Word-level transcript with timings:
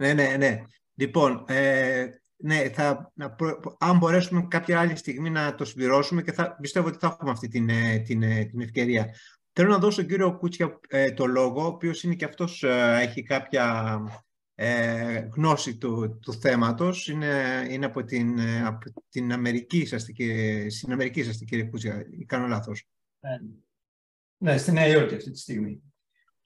Ναι, 0.00 0.12
ναι, 0.12 0.36
ναι. 0.38 0.62
Λοιπόν, 0.94 1.44
ε, 1.48 2.06
ναι, 2.36 2.68
θα, 2.68 3.12
να 3.14 3.36
αν 3.78 3.98
μπορέσουμε 3.98 4.46
κάποια 4.50 4.80
άλλη 4.80 4.96
στιγμή 4.96 5.30
να 5.30 5.54
το 5.54 5.64
συμπληρώσουμε 5.64 6.22
και 6.22 6.32
θα, 6.32 6.56
πιστεύω 6.60 6.88
ότι 6.88 6.98
θα 6.98 7.06
έχουμε 7.06 7.30
αυτή 7.30 7.48
την, 7.48 7.68
ε, 7.68 7.98
την, 7.98 8.22
ε, 8.22 8.44
την 8.44 8.60
ευκαιρία. 8.60 9.14
Θέλω 9.52 9.70
να 9.70 9.78
δώσω 9.78 9.92
στον 9.92 10.06
κύριο 10.06 10.36
Κούτσια 10.36 10.80
ε, 10.88 11.12
το 11.12 11.26
λόγο, 11.26 11.62
ο 11.62 11.66
οποίος 11.66 12.02
είναι 12.02 12.14
και 12.14 12.24
αυτός, 12.24 12.62
έχει 13.00 13.22
κάποια 13.22 13.98
ε, 14.54 15.28
γνώση 15.34 15.76
του, 15.76 16.18
του 16.22 16.32
θέματος. 16.32 17.08
Είναι, 17.08 17.66
είναι 17.70 17.86
από, 17.86 18.04
την, 18.04 18.40
από 18.40 19.04
την 19.08 19.32
Αμερική, 19.32 19.86
σας, 19.86 20.02
στην 20.68 20.92
Αμερική 20.92 21.22
σας, 21.22 21.36
κύριε 21.46 21.64
Κούτσια, 21.64 22.06
ή 22.18 22.24
κάνω 22.24 22.46
λάθος. 22.46 22.88
Ναι, 24.36 24.58
στη 24.58 24.72
Νέα 24.72 24.86
Υόρκη 24.86 25.14
αυτή 25.14 25.30
τη 25.30 25.38
στιγμή. 25.38 25.82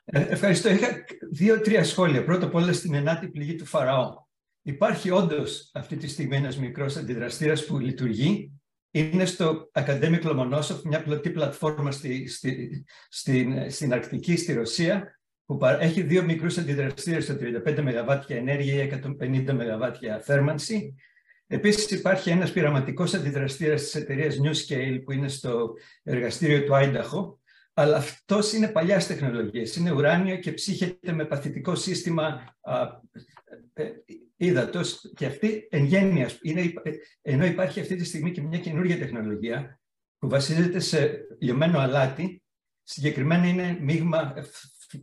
Ε, 0.04 0.20
ευχαριστώ. 0.20 0.70
Είχα 0.70 1.04
δύο-τρία 1.30 1.84
σχόλια. 1.84 2.24
Πρώτα 2.24 2.46
απ' 2.46 2.54
όλα 2.54 2.72
στην 2.72 2.94
ενάτη 2.94 3.28
πληγή 3.28 3.54
του 3.54 3.64
Φαραώ. 3.66 4.22
Υπάρχει 4.62 5.10
όντως 5.10 5.70
αυτή 5.74 5.96
τη 5.96 6.08
στιγμή 6.08 6.36
ένας 6.36 6.58
μικρός 6.58 6.96
αντιδραστήρας 6.96 7.64
που 7.64 7.78
λειτουργεί. 7.78 8.52
Είναι 8.90 9.24
στο 9.24 9.70
Academic 9.72 10.22
Lomonosov, 10.22 10.80
μια 10.84 11.02
πλωτή 11.02 11.30
πλατφόρμα 11.30 11.90
στη, 11.90 12.28
στη, 12.28 12.84
στην, 13.08 13.70
στην 13.70 13.92
Αρκτική, 13.92 14.36
στη 14.36 14.52
Ρωσία, 14.52 15.20
που 15.46 15.58
έχει 15.80 16.02
δύο 16.02 16.22
μικρούς 16.22 16.58
αντιδραστήρες 16.58 17.24
στο 17.24 17.36
35 17.66 17.80
ΜΒ 17.82 18.24
ενέργεια 18.26 18.82
ή 18.82 19.00
150 19.20 19.52
ΜΒ 19.52 19.82
θέρμανση. 20.22 20.94
Επίσης, 21.46 21.90
υπάρχει 21.90 22.30
ένας 22.30 22.52
πειραματικός 22.52 23.14
αντιδραστήρας 23.14 23.82
της 23.82 23.94
εταιρείας 23.94 24.36
NewScale 24.42 25.00
που 25.04 25.12
είναι 25.12 25.28
στο 25.28 25.72
εργαστήριο 26.02 26.64
του 26.64 26.74
Άινταχο, 26.74 27.38
αλλά 27.74 27.96
αυτός 27.96 28.52
είναι 28.52 28.68
παλιάς 28.68 29.06
τεχνολογίας. 29.06 29.76
Είναι 29.76 29.92
ουράνιο 29.92 30.36
και 30.36 30.52
ψύχεται 30.52 31.12
με 31.12 31.24
παθητικό 31.24 31.74
σύστημα 31.74 32.56
ε, 33.72 33.90
ύδατος. 34.36 35.12
Και 35.16 35.26
αυτή 35.26 35.68
εν 35.70 35.84
γένεια, 35.84 36.30
είναι, 36.42 36.72
ενώ 37.22 37.44
υπάρχει 37.44 37.80
αυτή 37.80 37.96
τη 37.96 38.04
στιγμή 38.04 38.30
και 38.30 38.42
μια 38.42 38.58
καινούργια 38.58 38.98
τεχνολογία 38.98 39.80
που 40.18 40.28
βασίζεται 40.28 40.78
σε 40.78 41.26
λιωμένο 41.38 41.78
αλάτι, 41.78 42.42
συγκεκριμένα 42.82 43.46
είναι 43.46 43.78
μείγμα 43.80 44.34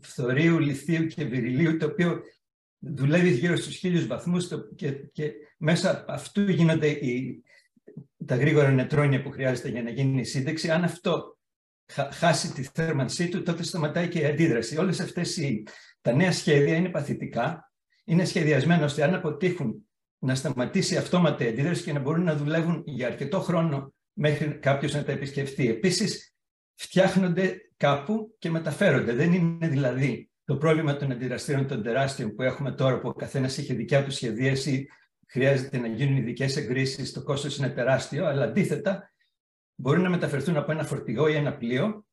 φθορείου, 0.01 0.59
λιθίου 0.59 1.05
και 1.05 1.25
βυριλίου, 1.25 1.77
το 1.77 1.85
οποίο 1.85 2.21
δουλεύει 2.79 3.29
γύρω 3.29 3.55
στους 3.55 3.75
χίλιους 3.75 4.07
βαθμούς 4.07 4.47
και, 4.75 4.91
και 4.91 5.31
μέσα 5.57 6.05
αυτού 6.07 6.41
γίνονται 6.41 6.87
οι, 6.87 7.43
τα 8.25 8.35
γρήγορα 8.35 8.71
νετρόνια 8.71 9.21
που 9.21 9.31
χρειάζεται 9.31 9.69
για 9.69 9.83
να 9.83 9.89
γίνει 9.89 10.19
η 10.19 10.23
σύνταξη. 10.23 10.71
Αν 10.71 10.83
αυτό 10.83 11.37
χάσει 12.11 12.53
τη 12.53 12.63
θέρμανσή 12.73 13.29
του, 13.29 13.43
τότε 13.43 13.63
σταματάει 13.63 14.07
και 14.07 14.19
η 14.19 14.25
αντίδραση. 14.25 14.77
Όλες 14.77 14.99
αυτές 14.99 15.37
οι, 15.37 15.63
τα 16.01 16.13
νέα 16.13 16.31
σχέδια 16.31 16.75
είναι 16.75 16.89
παθητικά, 16.89 17.71
είναι 18.05 18.25
σχεδιασμένα 18.25 18.85
ώστε 18.85 19.03
αν 19.03 19.13
αποτύχουν 19.13 19.85
να 20.19 20.35
σταματήσει 20.35 20.97
αυτόματα 20.97 21.45
η 21.45 21.47
αντίδραση 21.47 21.83
και 21.83 21.93
να 21.93 21.99
μπορούν 21.99 22.23
να 22.23 22.35
δουλεύουν 22.35 22.83
για 22.85 23.07
αρκετό 23.07 23.39
χρόνο 23.39 23.93
μέχρι 24.13 24.47
κάποιος 24.47 24.93
να 24.93 25.03
τα 25.03 25.11
επισκεφτεί. 25.11 25.69
Επίσης, 25.69 26.33
φτιάχνονται 26.75 27.57
κάπου 27.77 28.35
και 28.39 28.49
μεταφέρονται. 28.49 29.13
Δεν 29.13 29.33
είναι 29.33 29.67
δηλαδή 29.67 30.29
το 30.45 30.57
πρόβλημα 30.57 30.95
των 30.97 31.11
αντιδραστήρων 31.11 31.67
των 31.67 31.83
τεράστιων 31.83 32.35
που 32.35 32.41
έχουμε 32.41 32.71
τώρα, 32.71 32.99
που 32.99 33.07
ο 33.07 33.13
καθένας 33.13 33.57
έχει 33.57 33.73
δικιά 33.73 34.03
του 34.03 34.11
σχεδίαση, 34.11 34.87
χρειάζεται 35.27 35.77
να 35.77 35.87
γίνουν 35.87 36.17
ειδικές 36.17 36.57
εγκρίσεις, 36.57 37.11
το 37.11 37.23
κόστος 37.23 37.57
είναι 37.57 37.69
τεράστιο, 37.69 38.25
αλλά 38.25 38.43
αντίθετα 38.43 39.10
μπορούν 39.81 40.03
να 40.03 40.09
μεταφερθούν 40.09 40.57
από 40.57 40.71
ένα 40.71 40.83
φορτηγό 40.83 41.27
ή 41.27 41.35
ένα 41.35 41.57
πλοίο 41.57 42.05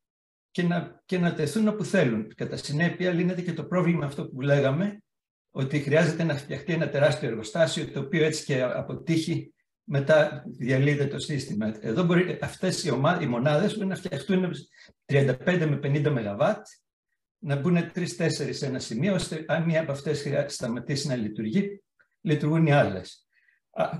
και 0.51 0.63
να, 0.63 1.01
και 1.05 1.17
να 1.17 1.33
τεθούν 1.33 1.67
όπου 1.67 1.83
θέλουν. 1.83 2.33
Κατά 2.35 2.57
συνέπεια, 2.57 3.11
λύνεται 3.11 3.41
και 3.41 3.53
το 3.53 3.63
πρόβλημα 3.63 4.05
αυτό 4.05 4.27
που 4.27 4.41
λέγαμε, 4.41 5.03
ότι 5.51 5.79
χρειάζεται 5.79 6.23
να 6.23 6.35
φτιαχτεί 6.35 6.73
ένα 6.73 6.89
τεράστιο 6.89 7.29
εργοστάσιο, 7.29 7.91
το 7.91 7.99
οποίο 7.99 8.23
έτσι 8.25 8.43
και 8.45 8.61
αποτύχει, 8.61 9.53
μετά 9.83 10.43
διαλύεται 10.47 11.05
το 11.05 11.19
σύστημα. 11.19 11.75
Εδώ 11.79 12.03
μπορεί, 12.03 12.39
αυτές 12.41 12.83
οι, 12.83 12.91
ομα, 12.91 13.21
οι 13.21 13.25
μονάδες 13.25 13.75
μπορεί 13.75 13.87
να 13.87 13.95
φτιαχτούν 13.95 14.51
35 15.05 15.35
με 15.45 15.79
50 15.83 16.09
ΜΒ, 16.09 16.41
να 17.39 17.55
μπουν 17.55 17.91
τρει-τέσσερι 17.91 18.53
σε 18.53 18.65
ένα 18.65 18.79
σημείο, 18.79 19.13
ώστε 19.13 19.45
αν 19.47 19.63
μία 19.63 19.81
από 19.81 19.91
αυτές 19.91 20.27
σταματήσει 20.47 21.07
να 21.07 21.15
λειτουργεί, 21.15 21.83
λειτουργούν 22.21 22.65
οι 22.65 22.71
άλλες 22.71 23.28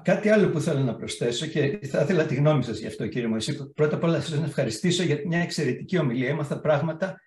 κάτι 0.01 0.29
άλλο 0.29 0.49
που 0.49 0.59
θέλω 0.59 0.79
να 0.79 0.95
προσθέσω 0.95 1.45
και 1.45 1.79
θα 1.83 2.01
ήθελα 2.01 2.25
τη 2.25 2.35
γνώμη 2.35 2.63
σας 2.63 2.79
γι' 2.79 2.87
αυτό, 2.87 3.07
κύριε 3.07 3.27
Μωυσή. 3.27 3.71
Πρώτα 3.73 3.95
απ' 3.95 4.03
όλα, 4.03 4.21
σας 4.21 4.39
να 4.39 4.45
ευχαριστήσω 4.45 5.03
για 5.03 5.21
μια 5.25 5.39
εξαιρετική 5.39 5.97
ομιλία. 5.97 6.29
Έμαθα 6.29 6.59
πράγματα 6.59 7.21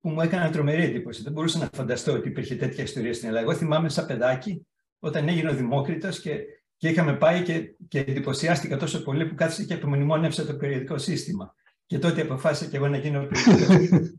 που 0.00 0.10
μου 0.10 0.20
έκαναν 0.20 0.52
τρομερή 0.52 0.82
εντύπωση. 0.82 1.22
Δεν 1.22 1.32
μπορούσα 1.32 1.58
να 1.58 1.68
φανταστώ 1.74 2.12
ότι 2.12 2.28
υπήρχε 2.28 2.54
τέτοια 2.54 2.84
ιστορία 2.84 3.14
στην 3.14 3.28
Ελλάδα. 3.28 3.46
Εγώ 3.46 3.58
θυμάμαι 3.58 3.88
σαν 3.88 4.06
παιδάκι, 4.06 4.66
όταν 4.98 5.28
έγινε 5.28 5.50
ο 5.50 5.54
Δημόκριτος 5.54 6.20
και, 6.20 6.38
και 6.76 6.88
είχαμε 6.88 7.16
πάει 7.16 7.42
και, 7.42 7.74
και 7.88 7.98
εντυπωσιάστηκα 7.98 8.76
τόσο 8.76 9.02
πολύ 9.02 9.26
που 9.26 9.34
κάθισε 9.34 9.64
και 9.64 9.74
απομνημόνευσε 9.74 10.44
το 10.44 10.54
περιοδικό 10.54 10.98
σύστημα. 10.98 11.54
Και 11.86 11.98
τότε 11.98 12.20
αποφάσισα 12.20 12.70
και 12.70 12.76
εγώ 12.76 12.88
να 12.88 12.96
γίνω 12.96 13.26
περιοδικός. 13.26 14.12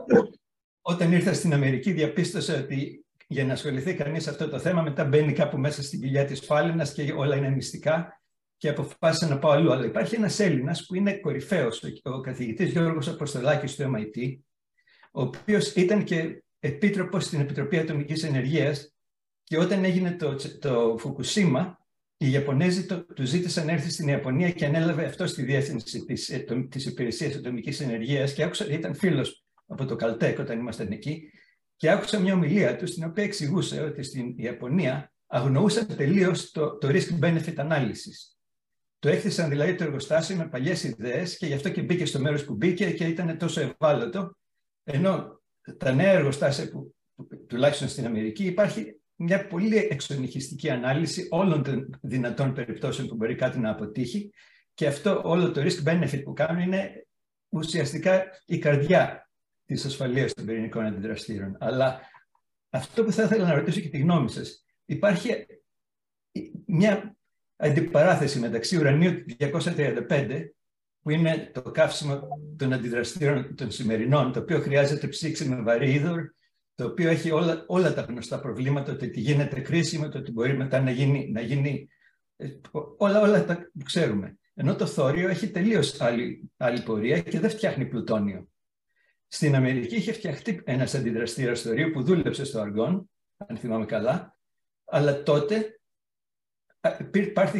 όταν 0.92 1.12
ήρθα 1.12 1.32
στην 1.32 1.52
Αμερική, 1.52 1.92
διαπίστωσα 1.92 2.58
ότι 2.58 3.05
για 3.26 3.44
να 3.44 3.52
ασχοληθεί 3.52 3.94
κανείς 3.94 4.28
αυτό 4.28 4.48
το 4.48 4.58
θέμα. 4.58 4.82
Μετά 4.82 5.04
μπαίνει 5.04 5.32
κάπου 5.32 5.58
μέσα 5.58 5.82
στην 5.82 6.00
κοιλιά 6.00 6.24
της 6.24 6.40
φάλαινας 6.40 6.92
και 6.92 7.12
όλα 7.12 7.36
είναι 7.36 7.50
μυστικά 7.50 8.20
και 8.56 8.68
αποφάσισα 8.68 9.28
να 9.28 9.38
πάω 9.38 9.50
αλλού. 9.50 9.72
Αλλά 9.72 9.84
υπάρχει 9.84 10.14
ένας 10.14 10.40
Έλληνας 10.40 10.86
που 10.86 10.94
είναι 10.94 11.18
κορυφαίος, 11.18 11.82
ο 12.02 12.20
καθηγητής 12.20 12.70
Γιώργος 12.70 13.08
Αποστολάκης 13.08 13.76
του 13.76 13.92
MIT, 13.94 14.38
ο 15.12 15.22
οποίος 15.22 15.74
ήταν 15.74 16.04
και 16.04 16.42
επίτροπος 16.60 17.24
στην 17.24 17.40
Επιτροπή 17.40 17.78
Ατομικής 17.78 18.22
Ενεργείας 18.22 18.94
και 19.42 19.58
όταν 19.58 19.84
έγινε 19.84 20.12
το, 20.12 20.36
το 20.58 20.96
Φουκουσίμα, 20.98 21.78
οι 22.16 22.30
Ιαπωνέζοι 22.30 22.86
το, 22.86 23.04
του 23.04 23.24
ζήτησαν 23.24 23.66
να 23.66 23.72
έρθει 23.72 23.90
στην 23.90 24.08
Ιαπωνία 24.08 24.50
και 24.50 24.64
ανέλαβε 24.64 25.04
αυτό 25.04 25.26
στη 25.26 25.42
διεύθυνση 25.42 26.04
της 26.04 26.44
της 26.68 26.86
υπηρεσίας 26.86 27.34
ατομικής 27.34 27.80
ενεργείας 27.80 28.32
και 28.32 28.42
άκουσα, 28.42 28.66
ήταν 28.66 28.94
φίλος 28.94 29.44
από 29.66 29.84
το 29.84 29.96
Καλτέκ 29.96 30.38
όταν 30.38 30.58
ήμασταν 30.58 30.92
εκεί 30.92 31.30
και 31.76 31.90
άκουσα 31.90 32.18
μια 32.18 32.34
ομιλία 32.34 32.76
του 32.76 32.86
στην 32.86 33.04
οποία 33.04 33.24
εξηγούσε 33.24 33.80
ότι 33.80 34.02
στην 34.02 34.34
Ιαπωνία 34.36 35.12
αγνοούσαν 35.26 35.96
τελείως 35.96 36.50
το, 36.50 36.78
το 36.78 36.88
risk-benefit 36.88 37.54
analysis. 37.54 38.36
Το 38.98 39.08
έκτισαν 39.08 39.48
δηλαδή 39.48 39.74
το 39.74 39.84
εργοστάσιο 39.84 40.36
με 40.36 40.48
παλιές 40.48 40.82
ιδέες 40.82 41.36
και 41.36 41.46
γι' 41.46 41.54
αυτό 41.54 41.68
και 41.68 41.82
μπήκε 41.82 42.06
στο 42.06 42.20
μέρος 42.20 42.44
που 42.44 42.54
μπήκε 42.54 42.90
και 42.90 43.04
ήταν 43.04 43.38
τόσο 43.38 43.60
ευάλωτο. 43.60 44.36
Ενώ 44.84 45.40
τα 45.76 45.92
νέα 45.92 46.12
εργοστάσια 46.12 46.70
που, 46.70 46.94
τουλάχιστον 47.46 47.88
στην 47.88 48.06
Αμερική 48.06 48.44
υπάρχει 48.44 49.00
μια 49.16 49.46
πολύ 49.46 49.76
εξονυχιστική 49.76 50.70
ανάλυση 50.70 51.26
όλων 51.30 51.62
των 51.62 51.98
δυνατών 52.02 52.52
περιπτώσεων 52.52 53.08
που 53.08 53.14
μπορεί 53.14 53.34
κάτι 53.34 53.58
να 53.58 53.70
αποτύχει 53.70 54.32
και 54.74 54.86
αυτό 54.86 55.20
όλο 55.24 55.50
το 55.50 55.60
risk 55.60 55.88
benefit 55.88 56.22
που 56.24 56.32
κάνουν 56.32 56.62
είναι 56.62 57.06
ουσιαστικά 57.48 58.24
η 58.46 58.58
καρδιά 58.58 59.25
της 59.66 59.84
ασφαλείας 59.84 60.34
των 60.34 60.44
πυρηνικών 60.44 60.84
αντιδραστήρων. 60.84 61.56
Αλλά 61.60 62.00
αυτό 62.70 63.04
που 63.04 63.12
θα 63.12 63.22
ήθελα 63.22 63.46
να 63.46 63.54
ρωτήσω 63.54 63.80
και 63.80 63.88
τη 63.88 63.98
γνώμη 63.98 64.30
σας, 64.30 64.64
υπάρχει 64.84 65.46
μια 66.66 67.16
αντιπαράθεση 67.56 68.38
μεταξύ 68.38 68.76
ουρανίου 68.76 69.24
235, 69.38 70.50
που 71.02 71.10
είναι 71.10 71.50
το 71.54 71.62
καύσιμο 71.62 72.28
των 72.56 72.72
αντιδραστήρων 72.72 73.54
των 73.54 73.70
σημερινών, 73.70 74.32
το 74.32 74.40
οποίο 74.40 74.60
χρειάζεται 74.60 75.06
ψήξη 75.06 75.48
με 75.48 75.62
βαρύ 75.62 75.92
είδωρ, 75.92 76.22
το 76.74 76.84
οποίο 76.84 77.08
έχει 77.08 77.30
όλα, 77.30 77.64
όλα 77.66 77.94
τα 77.94 78.00
γνωστά 78.00 78.40
προβλήματα, 78.40 78.96
το 78.96 79.04
ότι 79.04 79.20
γίνεται 79.20 79.60
κρίσιμο, 79.60 80.08
το 80.08 80.18
ότι 80.18 80.32
μπορεί 80.32 80.56
μετά 80.56 80.80
να 80.80 80.90
γίνει, 80.90 81.30
να 81.32 81.40
γίνει 81.40 81.88
ε, 82.36 82.48
όλα, 82.96 83.20
όλα 83.20 83.44
τα 83.44 83.56
που 83.56 83.84
ξέρουμε. 83.84 84.38
Ενώ 84.54 84.74
το 84.74 84.86
θόριο 84.86 85.28
έχει 85.28 85.50
τελείως 85.50 86.00
άλλη, 86.00 86.50
άλλη 86.56 86.82
πορεία 86.82 87.20
και 87.20 87.40
δεν 87.40 87.50
φτιάχνει 87.50 87.86
πλουτόνιο. 87.86 88.48
Στην 89.26 89.54
Αμερική 89.54 89.94
είχε 89.94 90.12
φτιαχτεί 90.12 90.60
ένας 90.64 90.94
αντιδραστήρας 90.94 91.60
θωρίου 91.60 91.90
που 91.90 92.02
δούλεψε 92.02 92.44
στο 92.44 92.60
αργόν, 92.60 93.10
αν 93.36 93.56
θυμάμαι 93.56 93.84
καλά, 93.84 94.36
αλλά 94.84 95.22
τότε 95.22 95.80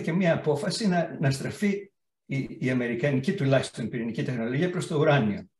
και 0.02 0.12
μια 0.12 0.34
απόφαση 0.34 0.88
να, 0.88 1.16
να 1.20 1.30
στραφεί 1.30 1.92
η, 2.26 2.56
η 2.60 2.70
αμερικανική 2.70 3.34
τουλάχιστον 3.34 3.88
πυρηνική 3.88 4.22
τεχνολογία 4.22 4.70
προς 4.70 4.86
το 4.86 4.98
ουράνιο. 4.98 5.50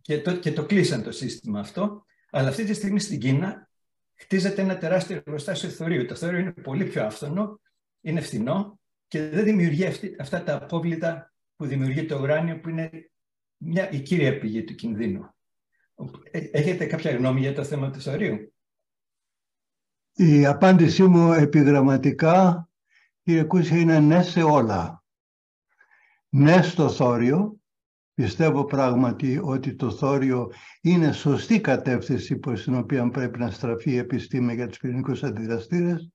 Και 0.00 0.20
το, 0.20 0.36
και 0.36 0.52
το 0.52 0.66
κλείσαν 0.66 1.02
το 1.02 1.12
σύστημα 1.12 1.60
αυτό, 1.60 2.04
αλλά 2.30 2.48
αυτή 2.48 2.64
τη 2.64 2.74
στιγμή 2.74 3.00
στην 3.00 3.18
Κίνα 3.20 3.70
χτίζεται 4.14 4.62
ένα 4.62 4.78
τεράστιο 4.78 5.16
εργοστάσιο 5.16 5.68
θωρίου. 5.68 6.04
Το 6.04 6.14
θόριο 6.14 6.38
είναι 6.38 6.52
πολύ 6.52 6.84
πιο 6.84 7.04
άφθονο, 7.04 7.60
είναι 8.00 8.20
φθηνό 8.20 8.80
και 9.08 9.28
δεν 9.28 9.44
δημιουργεί 9.44 9.86
αυτή, 9.86 10.16
αυτά 10.18 10.42
τα 10.42 10.54
απόβλητα 10.54 11.32
που 11.56 11.66
δημιουργεί 11.66 12.04
το 12.04 12.18
ουράνιο 12.20 12.60
που 12.60 12.68
είναι 12.68 13.10
μια, 13.56 13.90
η 13.90 14.00
κύρια 14.00 14.38
πηγή 14.38 14.64
του 14.64 14.74
κινδύνου. 14.74 15.34
Ε, 16.36 16.50
έχετε 16.52 16.86
κάποια 16.86 17.16
γνώμη 17.16 17.40
για 17.40 17.54
το 17.54 17.64
θέμα 17.64 17.90
του 17.90 18.00
θωρίου. 18.00 18.52
Η 20.12 20.46
απάντησή 20.46 21.02
μου 21.02 21.32
επιγραμματικά, 21.32 22.68
κύριε 23.22 23.42
Κούσια, 23.42 23.76
είναι 23.76 24.00
ναι 24.00 24.22
σε 24.22 24.42
όλα. 24.42 25.04
Ναι 26.28 26.62
στο 26.62 26.88
θόριο, 26.88 27.60
Πιστεύω 28.14 28.64
πράγματι 28.64 29.40
ότι 29.42 29.74
το 29.74 29.90
θόριο 29.90 30.52
είναι 30.80 31.12
σωστή 31.12 31.60
κατεύθυνση 31.60 32.36
προς 32.36 32.62
την 32.62 32.74
οποία 32.74 33.08
πρέπει 33.08 33.38
να 33.38 33.50
στραφεί 33.50 33.90
η 33.90 33.96
επιστήμη 33.96 34.54
για 34.54 34.66
τους 34.66 34.78
πυρηνικούς 34.78 35.22
αντιδραστήρες. 35.22 36.10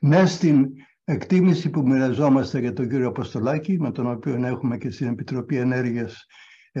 Με 0.00 0.26
στην 0.26 0.68
εκτίμηση 1.04 1.70
που 1.70 1.82
μοιραζόμαστε 1.82 2.58
για 2.58 2.72
τον 2.72 2.88
κύριο 2.88 3.08
Αποστολάκη, 3.08 3.80
με 3.80 3.92
τον 3.92 4.10
οποίο 4.10 4.46
έχουμε 4.46 4.78
και 4.78 4.90
στην 4.90 5.08
Επιτροπή 5.08 5.56
Ενέργειας 5.56 6.14
ε, 6.14 6.26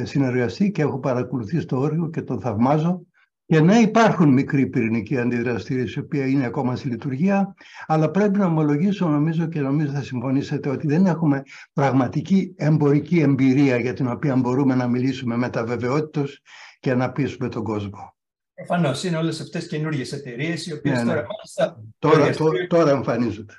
συνεργαστεί 0.04 0.70
και 0.70 0.82
έχω 0.82 0.98
παρακολουθεί 0.98 1.60
στο 1.60 1.78
όριο 1.78 2.10
και 2.10 2.22
τον 2.22 2.40
θαυμάζω. 2.40 3.02
Και 3.46 3.60
ναι, 3.60 3.78
υπάρχουν 3.78 4.32
μικροί 4.32 4.66
πυρηνικοί 4.66 5.18
αντιδραστήρες, 5.18 5.94
οι 5.94 5.98
οποίοι 5.98 6.28
είναι 6.28 6.44
ακόμα 6.44 6.76
στη 6.76 6.88
λειτουργία, 6.88 7.54
αλλά 7.86 8.10
πρέπει 8.10 8.38
να 8.38 8.46
ομολογήσω, 8.46 9.08
νομίζω 9.08 9.46
και 9.46 9.60
νομίζω 9.60 9.92
θα 9.92 10.02
συμφωνήσετε, 10.02 10.68
ότι 10.68 10.86
δεν 10.86 11.06
έχουμε 11.06 11.42
πραγματική 11.72 12.54
εμπορική 12.56 13.20
εμπειρία 13.20 13.78
για 13.78 13.92
την 13.92 14.08
οποία 14.08 14.36
μπορούμε 14.36 14.74
να 14.74 14.88
μιλήσουμε 14.88 15.36
με 15.36 15.48
τα 15.48 15.64
βεβαιότητος 15.64 16.40
και 16.80 16.94
να 16.94 17.12
πείσουμε 17.12 17.48
τον 17.48 17.62
κόσμο. 17.62 18.16
Προφανώς 18.54 19.04
είναι 19.04 19.16
όλες 19.16 19.40
αυτές 19.40 19.66
καινούργιες 19.66 20.12
εταιρείες 20.12 20.66
οι 20.66 20.72
οποίες 20.72 21.02
ναι, 21.02 21.14
ναι. 21.14 21.22
τώρα, 21.58 21.82
τώρα, 21.98 22.20
εργαστήριο... 22.20 22.66
τώρα 22.66 22.90
εμφανίζονται. 22.90 23.54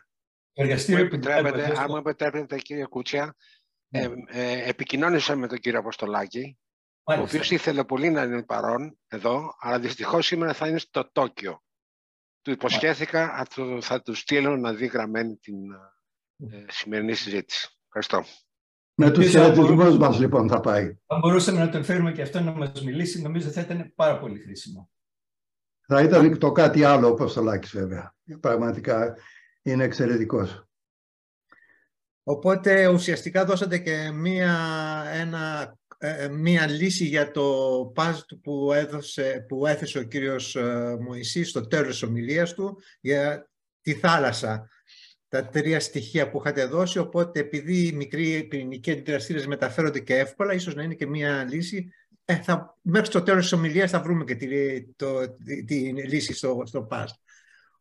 Το 0.54 0.64
εργαστήριο 0.64 1.06
επιτρέπετε, 1.06 1.74
αν 1.78 1.86
μου 1.90 1.98
επιτρέπετε, 1.98 2.56
κύριε 2.56 2.86
Κούτσια, 2.86 3.24
ναι. 3.24 3.32
Ε, 3.90 4.10
ε, 4.28 4.70
επικοινώνησα 4.70 5.36
με 5.36 5.48
τον 5.48 5.58
κύριο 5.58 5.80
Αποστολάκη 5.80 6.58
ο 7.18 7.22
οποίος 7.22 7.52
ήθελε 7.52 7.84
πολύ 7.84 8.10
να 8.10 8.24
είναι 8.24 8.44
παρόν 8.44 8.98
εδώ, 9.08 9.56
αλλά 9.60 9.80
δυστυχώς 9.80 10.26
σήμερα 10.26 10.54
θα 10.54 10.68
είναι 10.68 10.78
στο 10.78 11.10
Τόκιο. 11.12 11.64
Του 12.42 12.52
υποσχέθηκα, 12.52 13.48
θα 13.82 14.02
του 14.02 14.14
στείλω 14.14 14.58
να 14.58 14.74
δει 14.74 14.86
γραμμένη 14.86 15.36
την 15.36 15.56
ε, 16.38 16.66
σημερινή 16.68 17.14
συζήτηση. 17.14 17.70
Ευχαριστώ. 17.86 18.34
Με 18.96 19.12
τους 19.12 19.30
χαιρετισμούς 19.30 19.98
μας, 19.98 20.20
λοιπόν, 20.20 20.50
θα 20.50 20.60
πάει. 20.60 20.98
Αν 21.06 21.20
μπορούσαμε 21.20 21.60
να 21.60 21.70
τον 21.70 21.84
φέρουμε 21.84 22.12
και 22.12 22.22
αυτό 22.22 22.40
να 22.40 22.52
μας 22.52 22.84
μιλήσει, 22.84 23.22
νομίζω 23.22 23.50
θα 23.50 23.62
ήταν 23.62 23.94
πάρα 23.96 24.20
πολύ 24.20 24.40
χρήσιμο. 24.40 24.90
Θα 25.88 26.02
ήταν 26.02 26.38
το 26.38 26.52
κάτι 26.52 26.84
άλλο, 26.84 27.08
όπω 27.08 27.26
το 27.26 27.42
Λάκης 27.42 27.72
βέβαια. 27.72 28.16
Πραγματικά 28.40 29.18
είναι 29.62 29.84
εξαιρετικός. 29.84 30.69
Οπότε 32.30 32.88
ουσιαστικά 32.88 33.46
δώσατε 33.46 33.78
και 33.78 34.12
μία, 34.14 34.58
ένα 35.14 35.76
ε, 35.98 36.24
ε, 36.24 36.28
μία 36.28 36.68
λύση 36.68 37.06
για 37.06 37.32
το 37.32 37.46
παζ 37.96 38.20
που, 38.42 38.74
έδωσε, 38.74 39.46
που 39.48 39.66
έθεσε 39.66 40.00
ο 40.00 40.04
κύριος 40.04 40.56
ε, 40.56 40.98
Μωυσής 41.00 41.50
στο 41.50 41.68
τέλος 41.68 41.88
της 41.88 42.04
ομιλίας 42.04 42.54
του 42.54 42.78
για 43.02 43.50
τη 43.82 43.94
θάλασσα. 43.94 44.70
Τα 45.28 45.46
τρία 45.46 45.80
στοιχεία 45.80 46.30
που 46.30 46.40
είχατε 46.40 46.66
δώσει, 46.66 47.00
οπότε 47.00 47.40
επειδή 47.40 47.88
οι 47.88 47.92
μικροί 47.92 48.44
πυρηνικοί 48.44 48.92
αντιδραστήρες 48.92 49.48
μεταφέρονται 49.48 50.00
και 50.00 50.18
εύκολα, 50.18 50.54
ίσως 50.54 50.76
να 50.76 50.84
είναι 50.84 50.96
και 50.96 51.08
μία 51.08 51.44
λύση. 51.44 51.94
Ε, 52.26 52.36
θα, 52.36 52.78
μέχρι 52.82 53.10
το 53.10 53.22
τέλος 53.22 53.42
της 53.42 53.52
ομιλίας 53.52 53.92
θα 53.92 54.02
βρούμε 54.02 54.24
και 54.24 54.36
τη, 54.36 54.48
το, 54.96 55.36
τη, 55.46 55.64
τη 55.64 55.76
λύση 55.92 56.34
στο, 56.34 56.64
στο 56.66 56.82
ΠΑΣ. 56.82 57.20